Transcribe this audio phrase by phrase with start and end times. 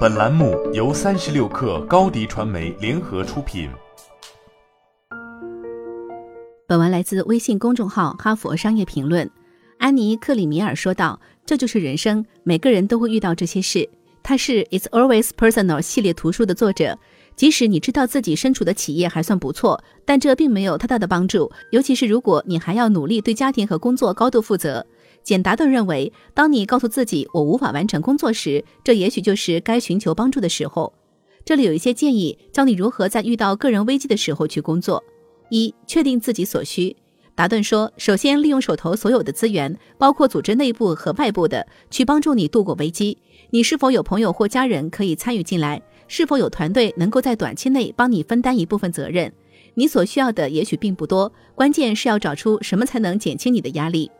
[0.00, 3.70] 本栏目由三十六氪高低传媒联合出品。
[6.66, 9.26] 本文来自微信公众号《哈佛商业评论》。
[9.78, 13.88] 安妮·克里米尔说道：“这就是人生，每个人都会遇到这些事。”
[14.22, 16.98] 他是《It's Always Personal》系列图书的作者。
[17.36, 24.84] 即使你知道自己身处的企业还算不错，但这并没有太大的帮助，尤其是如果你还要努力对家庭和工作高度负责。
[25.22, 30.92] 简达顿认为，当你告诉自己我无法完成工作时，这也许就是该寻求帮助的时候。
[31.44, 35.02] 这里有一些建议，教你如何在遇到个人危机的时候去工作。
[35.48, 36.96] 一、确定自己所需。
[37.34, 43.16] 达顿说，首先利用手头所有的资源，包括组织内部和外部的，去帮助你度过危机。
[43.50, 45.80] 你是否有朋友或家人可以参与进来？
[46.06, 49.32] 是否有团队能够在短期内帮你分担一部分责任？
[49.74, 54.10] 你所需要的也许并不多，关键是要找出什么才能减轻你的压力。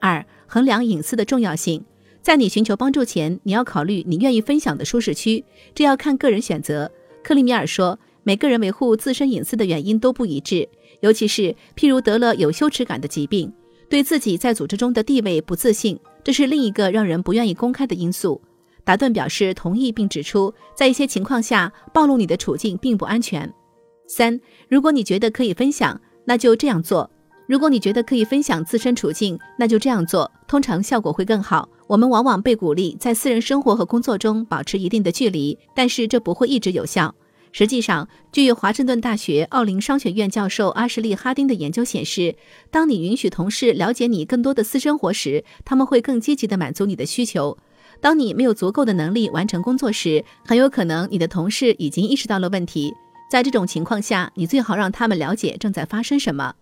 [0.00, 1.82] 二、衡量隐私的重要性。
[2.20, 5.42] 在你寻求帮助前，你要考虑你愿意分享的舒适区，
[5.74, 6.92] 这要看个人选择。
[7.24, 10.68] 克里米尔说，每个人维护自身隐私的原因都不一致，
[11.00, 13.50] 尤其是譬如得了有羞耻感的疾病，
[13.88, 18.38] 对自己在组织中的地位不自信，这是另一个让人不愿意公开的因素。
[18.84, 23.50] 达顿表示同意，并指出，在一些情况下，暴露你的处境并不安全。
[24.06, 27.10] 三，如果你觉得可以分享，那就这样做。
[27.46, 31.68] 如果你觉得可以分享自身处境，那就这样做，通常效果会更好。
[31.86, 37.14] 我们往往被鼓励在私人生活和工作中保持一定的距离，但是这不会一直有效。
[37.50, 42.34] 实际上，据华盛顿大学奥林商学院教授阿什利·哈丁的研究显示，
[42.70, 47.58] 当你允许同事了解你更多的私生活时，他们会更积极地满足你的需求。
[48.00, 52.94] 当你没有足够的能力完成工作时，很有可能你的同事已经意识到了问题。
[53.30, 56.54] 在这种情况下，你最好让他们了解正在发生什么。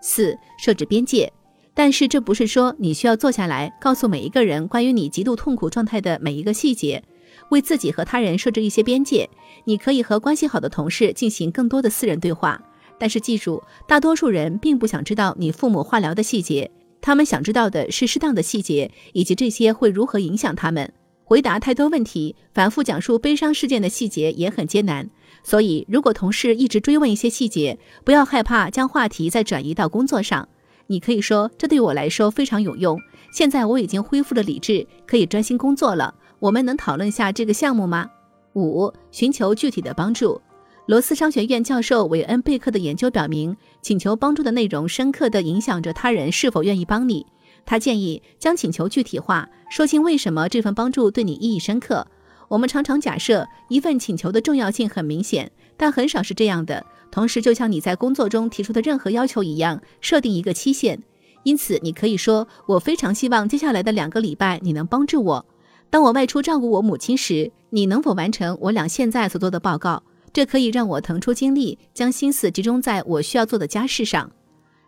[0.00, 1.32] 四、设置边界，
[1.74, 7.02] 但是这不是说你需要坐下来告诉每一个人关于你极度痛苦状态的每一个细节。
[7.50, 9.28] 为自己和他人设置一些边界，
[9.64, 12.60] 你可以和关系好的同事进行更多的私人对话。
[12.98, 16.70] 但是记住，大多数人并不想知道你父母化疗的细节，
[17.00, 20.92] 他们想知道的是适当的细节以及这些会如何影响他们。
[21.28, 25.10] 回答太多问题，反复讲述悲伤事件的细节也很艰难。
[25.42, 30.48] 所以，如果同事一直追问一些细节，不要害怕将话题再转移到工作上。
[30.86, 32.98] 你可以说：“这对我来说非常有用。
[33.30, 36.14] 现在我已经恢复了理智，可以专心工作了。
[36.38, 38.08] 我们能讨论下这个项目吗？”
[38.56, 40.40] 五、寻求具体的帮助。
[40.86, 47.26] 罗斯商学院教授韦恩·贝克的研究表明，请求帮助的内容深刻地影响着他人是否愿意帮你。
[47.68, 52.06] 他建议将请求具体化，说清为什么这份帮助对你意义深刻。
[52.48, 56.82] 我们常常假设一份请求的重要性很明显，但很少是这样的。
[57.10, 60.98] 同时，就像你在工作中提出的任何要求一样，设定一个期限。
[61.42, 65.46] 因此，你可以说：“我非常希望接下来的两个礼拜你能帮助我。
[65.90, 70.02] 当我外出照顾我母亲时，你能否完成我俩现在所做的报告？
[70.32, 74.30] 这可以让我腾出精力，将心思集中在我需要做的家事上。”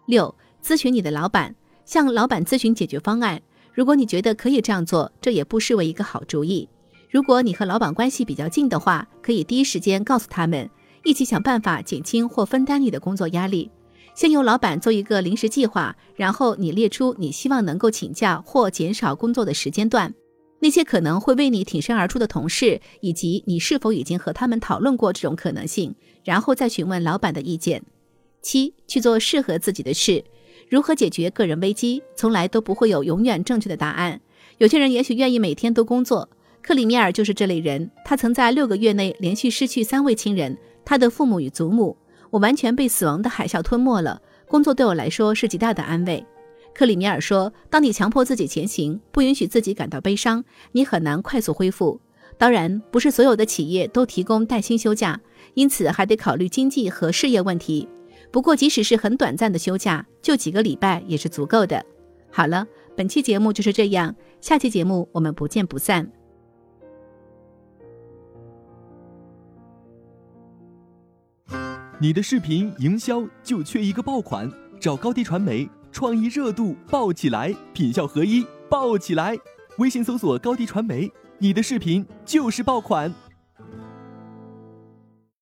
[0.09, 1.55] 六、咨询你的老板，
[1.91, 3.43] 向老板咨询解决方案。
[3.75, 6.69] 如果你觉得可以这样做，这也不失为一个好主意。
[7.11, 10.71] 如果你和老板关系比较近的话，可以第一时间告诉他们，
[11.03, 13.69] 一起想办法减轻或分担你的工作压力。
[14.15, 20.15] 先由老板做一个临时计划，然后你列出你希望能够请假或减少工作的时间段，
[20.61, 27.83] 那些可能会为你挺身而出的同事，以及你是否已经和他们讨论过这种可能性，然后再询问老板的意见。
[28.41, 30.23] 七，去做适合自己的事。
[30.71, 34.21] 如何解决个人危机，从来都不会有永远正确的答案。
[34.59, 36.29] 有些人也许愿意每天都工作。
[36.63, 41.97] 克里米尔就是这类人，他曾在六个月内连续失去三位亲人，他的父母与祖母。
[42.31, 44.23] 我完全被死亡的海啸吞没了。
[44.47, 46.25] 工作对我来说是极大的安慰。
[46.73, 52.01] 克里米尔说：“当你强迫自己前行，不允许自己感到悲伤，你很难快速恢复。
[52.39, 55.21] 当然，不是所有的企业都提供带薪休假，
[55.55, 57.89] 因此还得考虑经济和事业问题。
[58.33, 61.85] 不过，即使是很短暂的休假，就几个礼拜也是足够的。”
[62.31, 62.65] 好了，
[62.97, 66.09] 本期节目就是这样，下期节目我们不见不散。
[71.99, 74.51] 你的视频营销就缺一个爆款，
[74.81, 79.37] 找高低传媒，创意热度爆起来，品效合一爆起来。
[79.79, 83.13] 微信搜索高低传媒，你的视频就是爆款。